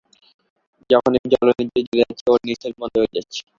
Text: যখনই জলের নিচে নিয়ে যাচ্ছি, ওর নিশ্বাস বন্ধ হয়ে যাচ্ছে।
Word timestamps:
যখনই 0.89 1.21
জলের 1.33 1.57
নিচে 1.59 1.79
নিয়ে 1.85 2.01
যাচ্ছি, 2.01 2.23
ওর 2.31 2.39
নিশ্বাস 2.47 2.73
বন্ধ 2.79 2.93
হয়ে 3.01 3.15
যাচ্ছে। 3.15 3.41